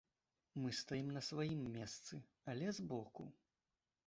[0.61, 2.21] Мы стаім на сваім месцы,
[2.55, 3.29] але збоку.